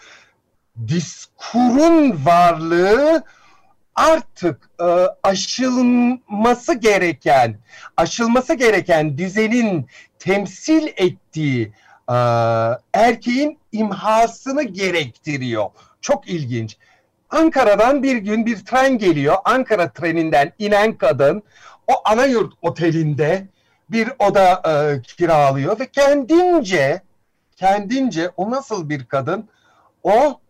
Diskurun 0.88 2.24
varlığı 2.26 3.24
artık 3.94 4.70
e, 4.80 4.84
aşılması 5.22 6.74
gereken, 6.74 7.58
aşılması 7.96 8.54
gereken 8.54 9.18
düzenin 9.18 9.86
temsil 10.18 10.86
ettiği 10.96 11.72
e, 12.08 12.14
erkeğin 12.92 13.58
imhasını 13.72 14.62
gerektiriyor. 14.62 15.70
Çok 16.00 16.28
ilginç. 16.28 16.76
Ankara'dan 17.32 18.02
bir 18.02 18.16
gün 18.16 18.46
bir 18.46 18.64
tren 18.64 18.98
geliyor. 18.98 19.36
Ankara 19.44 19.92
treninden 19.92 20.52
inen 20.58 20.98
kadın 20.98 21.42
o 21.86 21.92
Anayurt 22.04 22.52
Oteli'nde 22.62 23.46
bir 23.90 24.12
oda 24.18 24.62
e, 24.66 25.02
kiralıyor 25.02 25.80
ve 25.80 25.86
kendince 25.86 27.02
kendince 27.56 28.30
o 28.36 28.50
nasıl 28.50 28.88
bir 28.88 29.04
kadın? 29.04 29.48
O 30.02 30.40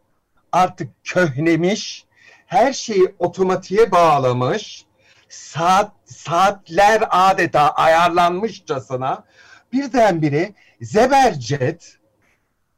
artık 0.53 0.89
köhnemiş, 1.05 2.07
her 2.47 2.73
şeyi 2.73 3.15
otomatiğe 3.19 3.91
bağlamış, 3.91 4.87
saat 5.29 5.93
saatler 6.05 7.03
adeta 7.11 7.71
ayarlanmışçasına 7.71 9.25
birdenbire 9.73 10.53
Zebercet 10.81 11.99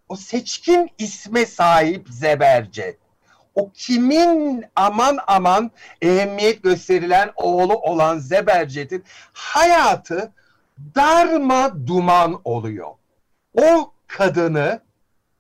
o 0.09 0.17
seçkin 0.17 0.91
isme 0.99 1.47
sahip 1.47 2.09
Zebercet 2.11 3.04
o 3.55 3.71
kimin 3.75 4.65
aman 4.77 5.19
aman 5.27 5.71
ehemmiyet 6.03 6.63
gösterilen 6.63 7.33
oğlu 7.37 7.75
olan 7.75 8.19
Zebercet'in 8.19 9.05
hayatı 9.33 10.33
darma 10.95 11.87
duman 11.87 12.41
oluyor. 12.45 12.91
O 13.55 13.93
kadını 14.07 14.81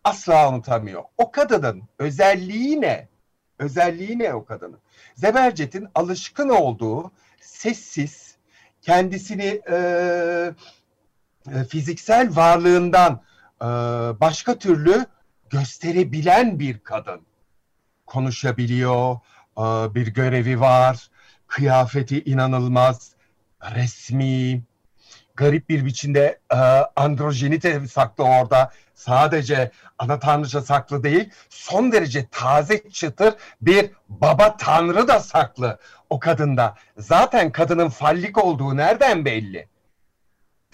asla 0.04 0.48
unutamıyor. 0.48 1.02
O 1.18 1.30
kadının 1.30 1.82
özelliği 1.98 2.80
ne? 2.80 3.08
Özelliği 3.58 4.18
ne 4.18 4.34
o 4.34 4.44
kadının? 4.44 4.78
Zebercet'in 5.14 5.88
alışkın 5.94 6.48
olduğu 6.48 7.12
sessiz, 7.40 8.36
kendisini 8.82 9.60
e, 9.70 9.76
e, 11.54 11.64
fiziksel 11.64 12.36
varlığından 12.36 13.22
e, 13.60 13.66
başka 14.20 14.58
türlü 14.58 15.06
gösterebilen 15.50 16.58
bir 16.58 16.78
kadın. 16.78 17.20
Konuşabiliyor, 18.06 19.16
e, 19.58 19.94
bir 19.94 20.06
görevi 20.06 20.60
var, 20.60 21.10
kıyafeti 21.46 22.24
inanılmaz, 22.24 23.12
resmi, 23.74 24.62
garip 25.36 25.68
bir 25.68 25.84
biçimde 25.84 26.40
e, 26.52 26.56
androjenite 26.96 27.88
saklı 27.88 28.24
orada. 28.24 28.72
Sadece 28.94 29.70
ana 29.98 30.18
tanrıça 30.18 30.62
saklı 30.62 31.02
değil, 31.02 31.30
son 31.48 31.92
derece 31.92 32.26
taze 32.30 32.90
çıtır 32.90 33.34
bir 33.60 33.90
baba 34.08 34.56
tanrı 34.56 35.08
da 35.08 35.20
saklı 35.20 35.78
o 36.10 36.18
kadında. 36.18 36.74
Zaten 36.98 37.52
kadının 37.52 37.88
fallik 37.88 38.44
olduğu 38.44 38.76
nereden 38.76 39.24
belli? 39.24 39.68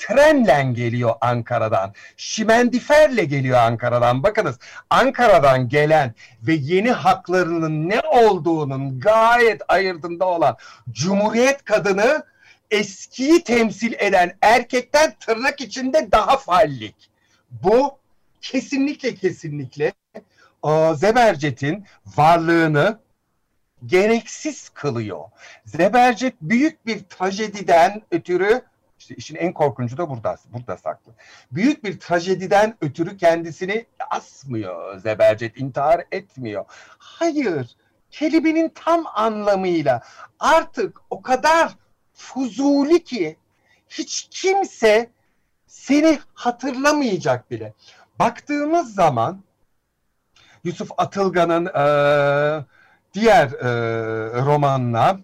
Trenle 0.00 0.72
geliyor 0.72 1.14
Ankara'dan. 1.20 1.94
Şimendiferle 2.16 3.24
geliyor 3.24 3.58
Ankara'dan. 3.58 4.22
Bakınız 4.22 4.58
Ankara'dan 4.90 5.68
gelen 5.68 6.14
ve 6.42 6.54
yeni 6.54 6.90
haklarının 6.90 7.88
ne 7.88 8.00
olduğunun 8.00 9.00
gayet 9.00 9.62
ayırdında 9.68 10.24
olan 10.24 10.56
Cumhuriyet 10.90 11.64
kadını 11.64 12.24
eskiyi 12.70 13.44
temsil 13.44 13.92
eden 13.92 14.36
erkekten 14.42 15.14
tırnak 15.20 15.60
içinde 15.60 16.08
daha 16.12 16.36
fallik. 16.36 17.10
Bu 17.50 17.98
kesinlikle 18.40 19.14
kesinlikle 19.14 19.92
Zebercet'in 20.94 21.84
varlığını 22.16 22.98
gereksiz 23.86 24.68
kılıyor. 24.68 25.24
Zebercet 25.64 26.34
büyük 26.40 26.86
bir 26.86 26.98
trajediden 27.04 28.02
ötürü 28.10 28.62
işte 29.00 29.14
işin 29.14 29.36
en 29.36 29.52
korkuncu 29.52 29.96
da 29.96 30.10
burada, 30.10 30.36
burada 30.52 30.76
saklı. 30.76 31.12
Büyük 31.52 31.84
bir 31.84 32.00
trajediden 32.00 32.76
ötürü 32.80 33.16
kendisini 33.16 33.86
asmıyor 34.10 34.98
Zebercet, 34.98 35.60
intihar 35.60 36.04
etmiyor. 36.12 36.64
Hayır, 36.98 37.76
kelimenin 38.10 38.68
tam 38.68 39.04
anlamıyla 39.14 40.02
artık 40.40 41.00
o 41.10 41.22
kadar 41.22 41.72
fuzuli 42.14 43.04
ki 43.04 43.36
hiç 43.88 44.28
kimse 44.30 45.10
seni 45.66 46.18
hatırlamayacak 46.34 47.50
bile. 47.50 47.72
Baktığımız 48.18 48.94
zaman 48.94 49.42
Yusuf 50.64 50.90
Atılgan'ın 50.98 51.66
e, 51.66 52.64
diğer 53.14 53.46
e, 53.46 53.70
romanına 54.44 55.20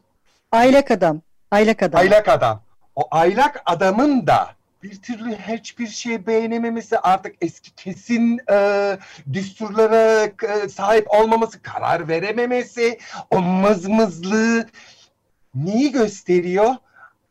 Aylak 0.53 0.91
Adam. 0.91 1.21
Aylak 1.51 1.83
Adam. 1.83 2.01
Aylak 2.01 2.29
Adam. 2.29 2.66
O 2.97 3.09
aylak 3.11 3.63
adamın 3.67 4.27
da 4.27 4.57
bir 4.83 5.03
türlü 5.03 5.37
hiçbir 5.37 5.87
şey 5.87 6.27
beğenememesi 6.27 6.99
artık 6.99 7.37
eski 7.41 7.75
kesin 7.75 8.41
e, 8.51 8.99
düsturlara 9.33 10.25
e, 10.25 10.69
sahip 10.69 11.11
olmaması, 11.11 11.63
karar 11.63 12.09
verememesi, 12.09 12.99
o 13.31 13.41
mızmızlığı 13.41 14.67
neyi 15.55 15.93
gösteriyor? 15.93 16.75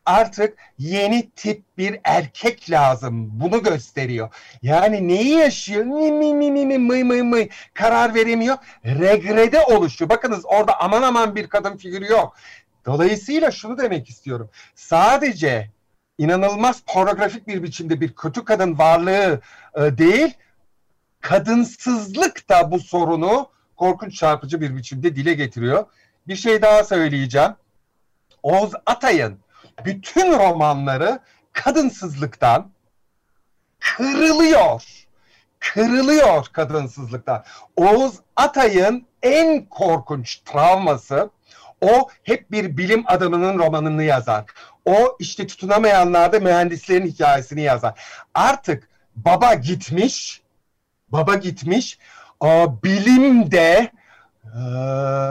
Artık 0.06 0.58
yeni 0.78 1.30
tip 1.30 1.62
bir 1.78 2.00
erkek 2.04 2.70
lazım. 2.70 3.40
Bunu 3.40 3.62
gösteriyor. 3.62 4.28
Yani 4.62 5.08
neyi 5.08 5.30
yaşıyor? 5.30 5.84
Mi 5.84 6.12
mi 6.12 6.34
mi 6.34 6.50
mi 6.50 6.66
mi 6.66 6.78
mıy 6.78 7.02
mıy 7.02 7.22
mıy 7.22 7.48
karar 7.74 8.14
veremiyor. 8.14 8.56
Regrede 8.84 9.60
oluşuyor. 9.60 10.08
Bakınız 10.08 10.44
orada 10.44 10.80
aman 10.80 11.02
aman 11.02 11.36
bir 11.36 11.46
kadın 11.46 11.76
figürü 11.76 12.06
yok. 12.06 12.36
Dolayısıyla 12.86 13.50
şunu 13.50 13.78
demek 13.78 14.08
istiyorum. 14.08 14.50
Sadece 14.74 15.70
inanılmaz 16.18 16.82
pornografik 16.86 17.46
bir 17.46 17.62
biçimde 17.62 18.00
bir 18.00 18.12
kötü 18.12 18.44
kadın 18.44 18.78
varlığı 18.78 19.40
e, 19.74 19.98
değil, 19.98 20.34
kadınsızlık 21.20 22.48
da 22.48 22.70
bu 22.70 22.80
sorunu 22.80 23.50
korkunç 23.76 24.14
çarpıcı 24.14 24.60
bir 24.60 24.76
biçimde 24.76 25.16
dile 25.16 25.34
getiriyor. 25.34 25.86
Bir 26.28 26.36
şey 26.36 26.62
daha 26.62 26.84
söyleyeceğim. 26.84 27.54
Oğuz 28.42 28.72
Atay'ın 28.86 29.38
bütün 29.84 30.38
romanları 30.38 31.20
kadınsızlıktan 31.52 32.70
kırılıyor. 33.80 35.06
Kırılıyor 35.58 36.46
kadınsızlıktan. 36.52 37.44
Oğuz 37.76 38.14
Atay'ın 38.36 39.06
en 39.22 39.64
korkunç 39.64 40.36
travması 40.36 41.30
o 41.80 42.08
hep 42.22 42.52
bir 42.52 42.76
bilim 42.76 43.04
adamının 43.06 43.58
romanını 43.58 44.02
yazar. 44.02 44.44
O 44.84 45.16
işte 45.18 45.46
tutunamayanlarda 45.46 46.40
mühendislerin 46.40 47.06
hikayesini 47.06 47.62
yazar. 47.62 48.00
Artık 48.34 48.88
baba 49.16 49.54
gitmiş, 49.54 50.42
baba 51.08 51.34
gitmiş, 51.34 51.98
bilimde 52.84 53.90
e, 54.44 54.58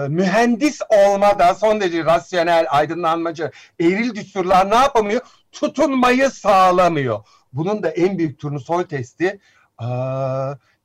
mühendis 0.10 0.81
olmada 0.89 1.55
son 1.55 1.81
derece 1.81 2.05
rasyonel, 2.05 2.65
aydınlanmacı, 2.69 3.51
eril 3.79 4.15
düsturlar 4.15 4.71
ne 4.71 4.75
yapamıyor? 4.75 5.21
Tutunmayı 5.51 6.29
sağlamıyor. 6.29 7.19
Bunun 7.53 7.84
da 7.84 7.89
en 7.89 8.17
büyük 8.17 8.39
turnusol 8.39 8.84
testi 8.84 9.39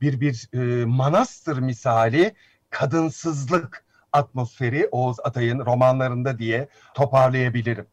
bir 0.00 0.20
bir 0.20 0.48
e, 0.54 0.84
manastır 0.84 1.58
misali 1.58 2.34
kadınsızlık 2.70 3.84
atmosferi 4.12 4.88
Oğuz 4.92 5.16
Atay'ın 5.24 5.58
romanlarında 5.58 6.38
diye 6.38 6.68
toparlayabilirim. 6.94 7.86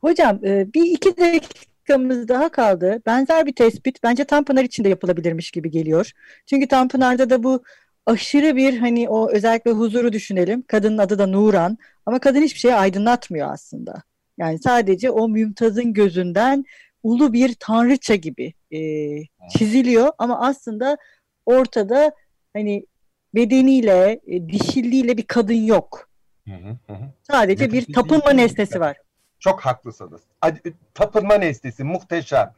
Hocam 0.00 0.44
e, 0.44 0.74
bir 0.74 0.82
iki 0.82 1.16
dakikamız 1.16 2.28
daha 2.28 2.48
kaldı. 2.48 3.02
Benzer 3.06 3.46
bir 3.46 3.52
tespit 3.52 4.02
bence 4.02 4.24
Tanpınar 4.24 4.64
için 4.64 4.84
de 4.84 4.88
yapılabilirmiş 4.88 5.50
gibi 5.50 5.70
geliyor. 5.70 6.10
Çünkü 6.46 6.68
Tanpınar'da 6.68 7.30
da 7.30 7.42
bu 7.42 7.62
aşırı 8.06 8.56
bir 8.56 8.78
hani 8.78 9.08
o 9.08 9.30
özellikle 9.30 9.70
huzuru 9.70 10.12
düşünelim. 10.12 10.62
Kadının 10.62 10.98
adı 10.98 11.18
da 11.18 11.26
Nuran 11.26 11.78
ama 12.06 12.18
kadın 12.18 12.42
hiçbir 12.42 12.58
şeyi 12.60 12.74
aydınlatmıyor 12.74 13.52
aslında. 13.52 14.02
Yani 14.38 14.58
sadece 14.58 15.10
o 15.10 15.28
Mümtaz'ın 15.28 15.92
gözünden 15.92 16.64
ulu 17.02 17.32
bir 17.32 17.54
tanrıça 17.54 18.14
gibi 18.14 18.54
e, 18.72 18.78
çiziliyor 19.58 20.12
ama 20.18 20.40
aslında 20.40 20.96
ortada 21.46 22.12
hani 22.52 22.86
bedeniyle, 23.34 24.20
e, 24.26 24.48
dişilliğiyle 24.48 25.16
bir 25.16 25.26
kadın 25.26 25.64
yok. 25.64 26.08
Hı 26.48 26.54
hı 26.54 26.92
hı. 26.94 26.98
Sadece 27.22 27.72
bir 27.72 27.92
tapınma 27.92 28.30
nesnesi 28.30 28.80
var. 28.80 28.96
Çok 29.38 29.60
haklısınız. 29.60 30.22
Tapınma 30.94 31.34
nesnesi 31.34 31.84
muhteşem. 31.84 32.52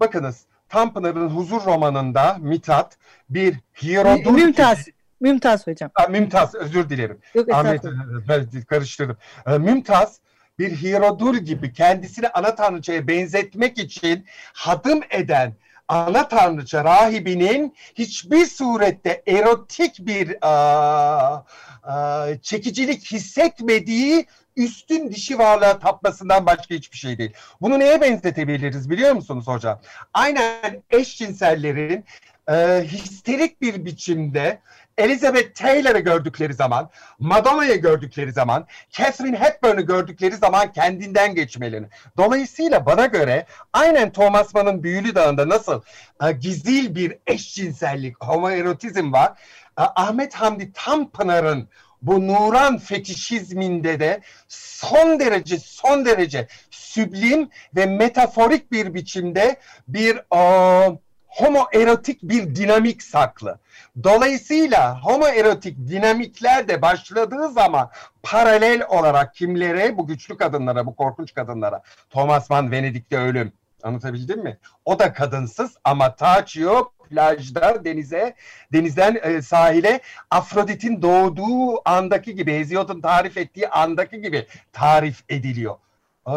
Bakınız 0.00 0.44
Tanpınar'ın 0.68 1.28
Huzur 1.28 1.64
romanında 1.64 2.36
Mithat 2.40 2.98
bir 3.30 3.54
hierodur... 3.82 4.30
Mümtaz. 4.30 4.86
Mümtaz 5.20 5.66
hocam. 5.66 5.90
Ha, 5.94 6.06
Mümtaz 6.06 6.54
özür 6.54 6.88
dilerim. 6.88 7.18
Yok, 7.34 7.52
Ahmet 7.52 7.84
ben 8.28 8.46
karıştırdım. 8.68 9.16
Mümtaz 9.46 10.20
bir 10.58 10.76
hierodur 10.76 11.36
gibi 11.36 11.72
kendisini 11.72 12.28
ana 12.28 12.54
tanrıçaya 12.54 13.08
benzetmek 13.08 13.78
için 13.78 14.26
hadım 14.52 15.00
eden 15.10 15.54
ana 15.90 16.28
tanrıça 16.28 16.84
rahibinin 16.84 17.74
hiçbir 17.94 18.46
surette 18.46 19.22
erotik 19.26 19.98
bir 19.98 20.36
a, 20.42 21.44
a, 21.82 22.26
çekicilik 22.42 23.12
hissetmediği 23.12 24.26
üstün 24.56 25.10
dişi 25.10 25.38
varlığa 25.38 25.78
tapmasından 25.78 26.46
başka 26.46 26.74
hiçbir 26.74 26.96
şey 26.96 27.18
değil. 27.18 27.32
Bunu 27.60 27.78
neye 27.78 28.00
benzetebiliriz 28.00 28.90
biliyor 28.90 29.12
musunuz 29.12 29.46
hocam? 29.46 29.80
Aynen 30.14 30.82
eşcinsellerin 30.90 32.04
e, 32.50 32.84
histerik 32.84 33.60
bir 33.60 33.84
biçimde 33.84 34.60
Elizabeth 34.98 35.54
Taylor'ı 35.54 35.98
gördükleri 35.98 36.54
zaman, 36.54 36.90
Madonna'yı 37.18 37.80
gördükleri 37.80 38.32
zaman, 38.32 38.66
Catherine 38.90 39.38
Hepburn'u 39.38 39.86
gördükleri 39.86 40.36
zaman 40.36 40.72
kendinden 40.72 41.34
geçmelerini. 41.34 41.86
Dolayısıyla 42.16 42.86
bana 42.86 43.06
göre 43.06 43.46
aynen 43.72 44.12
Thomas 44.12 44.54
Mann'ın 44.54 44.82
Büyülü 44.82 45.14
Dağı'nda 45.14 45.48
nasıl 45.48 45.82
e, 46.22 46.32
gizil 46.32 46.94
bir 46.94 47.18
eşcinsellik, 47.26 48.24
homoerotizm 48.24 49.12
var. 49.12 49.32
E, 49.78 49.82
Ahmet 49.82 50.34
Hamdi 50.34 50.72
Tanpınar'ın 50.72 51.68
bu 52.02 52.26
Nuran 52.26 52.78
fetişizminde 52.78 54.00
de 54.00 54.20
son 54.48 55.20
derece 55.20 55.58
son 55.58 56.04
derece 56.04 56.48
süblim 56.70 57.48
ve 57.76 57.86
metaforik 57.86 58.72
bir 58.72 58.94
biçimde 58.94 59.56
bir 59.88 60.20
o, 60.30 61.00
homoerotik 61.30 62.22
bir 62.22 62.54
dinamik 62.54 63.02
saklı. 63.02 63.58
Dolayısıyla 64.04 65.00
homoerotik 65.00 65.78
dinamikler 65.88 66.68
de 66.68 66.82
başladığı 66.82 67.48
zaman 67.48 67.90
paralel 68.22 68.86
olarak 68.88 69.34
kimlere? 69.34 69.98
Bu 69.98 70.06
güçlü 70.06 70.36
kadınlara, 70.36 70.86
bu 70.86 70.96
korkunç 70.96 71.34
kadınlara. 71.34 71.82
Thomas 72.10 72.50
Mann 72.50 72.70
Venedik'te 72.70 73.18
ölüm. 73.18 73.52
Anlatabildim 73.82 74.42
mi? 74.42 74.58
O 74.84 74.98
da 74.98 75.12
kadınsız 75.12 75.76
ama 75.84 76.14
Tachio 76.14 76.92
plajda 77.10 77.84
denize, 77.84 78.34
denizden 78.72 79.18
e, 79.22 79.42
sahile 79.42 80.00
Afrodit'in 80.30 81.02
doğduğu 81.02 81.88
andaki 81.88 82.34
gibi, 82.34 82.58
Hesiod'un 82.58 83.00
tarif 83.00 83.36
ettiği 83.36 83.68
andaki 83.68 84.20
gibi 84.20 84.46
tarif 84.72 85.24
ediliyor. 85.28 85.76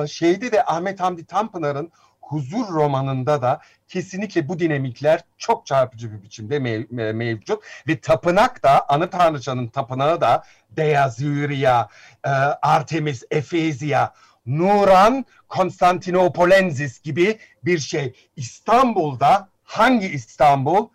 Şeyde 0.07 0.51
de 0.51 0.65
Ahmet 0.65 0.99
Hamdi 0.99 1.25
Tanpınar'ın 1.25 1.91
Huzur 2.23 2.67
romanında 2.67 3.41
da 3.41 3.61
kesinlikle 3.87 4.47
bu 4.47 4.59
dinamikler 4.59 5.23
çok 5.37 5.65
çarpıcı 5.65 6.13
bir 6.13 6.23
biçimde 6.23 6.57
mev- 6.57 7.13
mevcut 7.13 7.63
ve 7.87 7.99
tapınak 7.99 8.63
da 8.63 8.89
Anı 8.89 9.09
Tanrıçanın 9.09 9.67
tapınağı 9.67 10.21
da 10.21 10.43
Deazüria, 10.69 11.87
e, 12.25 12.29
Artemis 12.61 13.23
Efezia, 13.31 14.13
Nuran 14.45 15.25
Konstantinopolensis 15.49 17.01
gibi 17.01 17.37
bir 17.65 17.79
şey. 17.79 18.13
İstanbul'da 18.35 19.49
hangi 19.63 20.07
İstanbul? 20.07 20.87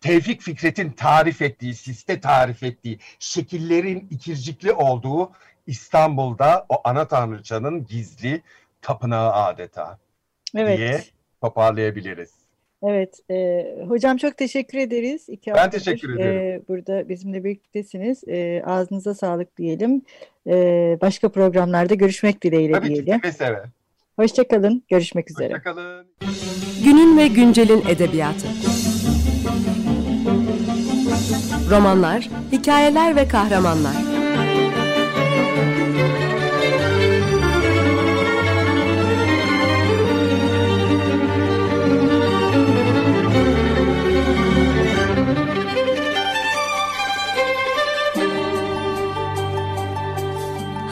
Tevfik 0.00 0.42
Fikret'in 0.42 0.90
tarif 0.90 1.42
ettiği, 1.42 1.74
siste 1.74 2.20
tarif 2.20 2.62
ettiği 2.62 2.98
şekillerin 3.18 4.08
ikircikli 4.10 4.72
olduğu 4.72 5.32
İstanbul'da 5.66 6.66
o 6.68 6.80
ana 6.84 7.08
tanrıçanın 7.08 7.86
gizli 7.86 8.42
tapınağı 8.82 9.32
adeta 9.32 9.98
evet. 10.54 10.78
diye 10.78 11.00
toparlayabiliriz. 11.40 12.30
Evet, 12.86 13.20
e, 13.30 13.66
hocam 13.88 14.16
çok 14.16 14.36
teşekkür 14.36 14.78
ederiz. 14.78 15.28
İki 15.28 15.52
ben 15.54 15.70
teşekkür 15.70 16.14
ederim. 16.14 16.38
E, 16.38 16.60
burada 16.68 17.08
bizimle 17.08 17.44
birliktesiniz. 17.44 18.24
E, 18.28 18.62
ağzınıza 18.66 19.14
sağlık 19.14 19.56
diyelim. 19.56 20.02
E, 20.46 20.52
başka 21.00 21.28
programlarda 21.28 21.94
görüşmek 21.94 22.42
dileğiyle 22.42 22.72
Tabii 22.72 22.88
diyelim. 22.88 23.20
Tabii 23.20 23.32
ki 23.32 23.38
seve 23.38 23.48
seve. 23.48 23.64
Hoşçakalın, 24.16 24.82
görüşmek 24.88 25.30
üzere. 25.30 25.52
Hoşçakalın. 25.52 26.06
Günün 26.84 27.18
ve 27.18 27.26
güncelin 27.26 27.84
edebiyatı. 27.88 28.46
Romanlar, 31.70 32.28
hikayeler 32.52 33.16
ve 33.16 33.28
kahramanlar. 33.28 33.94